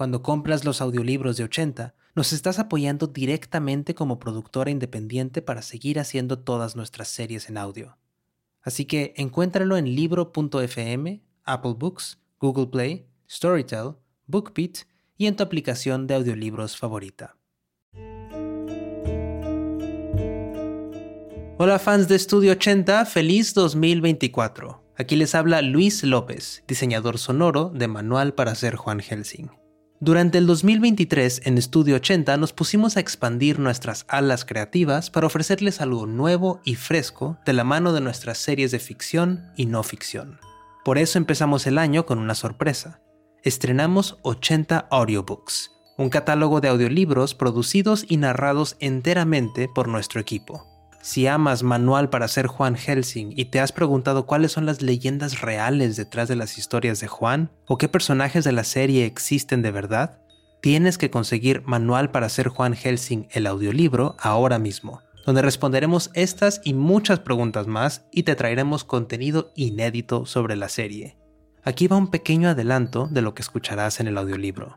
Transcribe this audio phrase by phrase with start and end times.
[0.00, 6.00] cuando compras los audiolibros de 80, nos estás apoyando directamente como productora independiente para seguir
[6.00, 7.98] haciendo todas nuestras series en audio.
[8.62, 14.86] Así que encuéntralo en libro.fm, Apple Books, Google Play, Storytel, BookBeat
[15.18, 17.36] y en tu aplicación de audiolibros favorita.
[21.58, 24.82] Hola fans de Estudio 80, feliz 2024.
[24.96, 29.59] Aquí les habla Luis López, diseñador sonoro de Manual para ser Juan Helsing.
[30.02, 35.82] Durante el 2023 en Estudio 80 nos pusimos a expandir nuestras alas creativas para ofrecerles
[35.82, 40.40] algo nuevo y fresco de la mano de nuestras series de ficción y no ficción.
[40.86, 43.02] Por eso empezamos el año con una sorpresa.
[43.42, 50.69] Estrenamos 80 audiobooks, un catálogo de audiolibros producidos y narrados enteramente por nuestro equipo.
[51.02, 55.40] Si amas Manual para ser Juan Helsing y te has preguntado cuáles son las leyendas
[55.40, 59.70] reales detrás de las historias de Juan o qué personajes de la serie existen de
[59.70, 60.20] verdad,
[60.60, 66.60] tienes que conseguir Manual para ser Juan Helsing el audiolibro ahora mismo, donde responderemos estas
[66.64, 71.16] y muchas preguntas más y te traeremos contenido inédito sobre la serie.
[71.62, 74.76] Aquí va un pequeño adelanto de lo que escucharás en el audiolibro.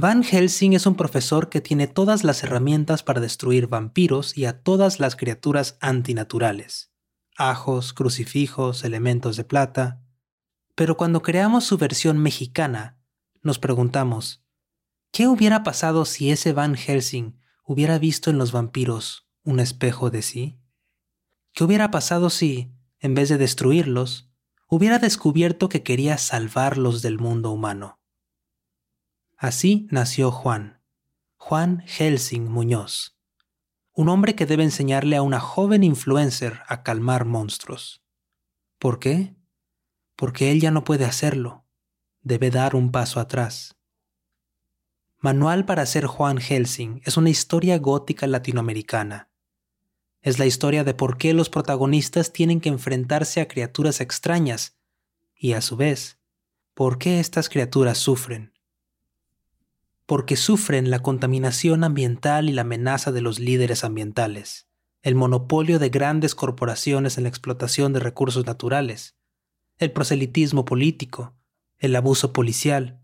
[0.00, 4.62] Van Helsing es un profesor que tiene todas las herramientas para destruir vampiros y a
[4.62, 6.92] todas las criaturas antinaturales.
[7.36, 10.04] Ajos, crucifijos, elementos de plata.
[10.76, 13.00] Pero cuando creamos su versión mexicana,
[13.42, 14.44] nos preguntamos,
[15.10, 20.22] ¿qué hubiera pasado si ese Van Helsing hubiera visto en los vampiros un espejo de
[20.22, 20.60] sí?
[21.52, 24.30] ¿Qué hubiera pasado si, en vez de destruirlos,
[24.68, 27.97] hubiera descubierto que quería salvarlos del mundo humano?
[29.40, 30.82] Así nació Juan,
[31.36, 33.16] Juan Helsing Muñoz,
[33.92, 38.02] un hombre que debe enseñarle a una joven influencer a calmar monstruos.
[38.80, 39.36] ¿Por qué?
[40.16, 41.64] Porque él ya no puede hacerlo,
[42.20, 43.76] debe dar un paso atrás.
[45.18, 49.30] Manual para ser Juan Helsing es una historia gótica latinoamericana.
[50.20, 54.76] Es la historia de por qué los protagonistas tienen que enfrentarse a criaturas extrañas
[55.32, 56.18] y a su vez,
[56.74, 58.57] por qué estas criaturas sufren
[60.08, 64.66] porque sufren la contaminación ambiental y la amenaza de los líderes ambientales,
[65.02, 69.18] el monopolio de grandes corporaciones en la explotación de recursos naturales,
[69.76, 71.34] el proselitismo político,
[71.76, 73.02] el abuso policial,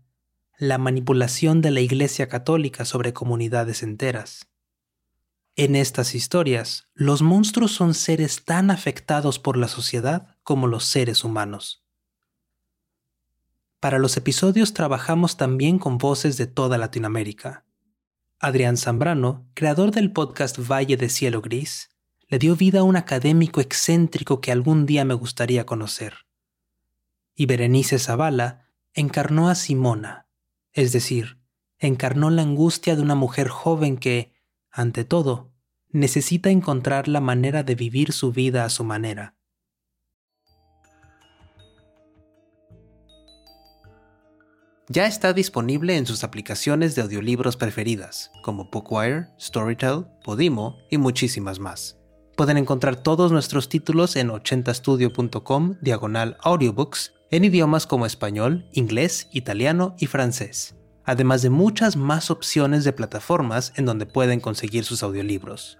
[0.57, 4.47] la manipulación de la Iglesia Católica sobre comunidades enteras.
[5.55, 11.23] En estas historias, los monstruos son seres tan afectados por la sociedad como los seres
[11.23, 11.84] humanos.
[13.85, 17.67] Para los episodios trabajamos también con voces de toda Latinoamérica.
[18.39, 21.91] Adrián Zambrano, creador del podcast Valle de Cielo Gris,
[22.27, 26.15] le dio vida a un académico excéntrico que algún día me gustaría conocer.
[27.35, 30.29] Y Berenice Zavala encarnó a Simona,
[30.73, 31.37] es decir,
[31.77, 34.33] encarnó la angustia de una mujer joven que,
[34.71, 35.53] ante todo,
[35.91, 39.35] necesita encontrar la manera de vivir su vida a su manera
[44.87, 51.59] ya está disponible en sus aplicaciones de audiolibros preferidas, como Bookwire, Storytel, Podimo y muchísimas
[51.59, 51.97] más.
[52.35, 59.95] Pueden encontrar todos nuestros títulos en 80studio.com diagonal audiobooks en idiomas como español, inglés, italiano
[59.97, 65.79] y francés, además de muchas más opciones de plataformas en donde pueden conseguir sus audiolibros.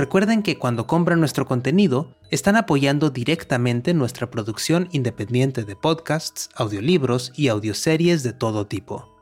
[0.00, 7.34] Recuerden que cuando compran nuestro contenido, están apoyando directamente nuestra producción independiente de podcasts, audiolibros
[7.36, 9.14] y audioseries de todo tipo.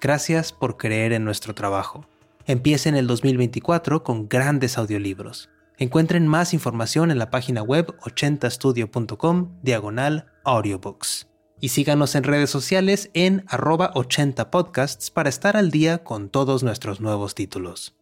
[0.00, 2.06] Gracias por creer en nuestro trabajo.
[2.46, 5.50] Empiecen el 2024 con grandes audiolibros.
[5.76, 11.26] Encuentren más información en la página web 80studio.com diagonal audiobooks.
[11.58, 17.00] Y síganos en redes sociales en arroba 80podcasts para estar al día con todos nuestros
[17.00, 17.96] nuevos títulos.